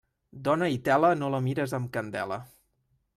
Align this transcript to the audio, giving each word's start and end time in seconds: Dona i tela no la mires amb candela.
Dona 0.47 0.69
i 0.75 0.79
tela 0.87 1.11
no 1.19 1.29
la 1.35 1.43
mires 1.49 1.77
amb 1.79 1.91
candela. 1.99 2.41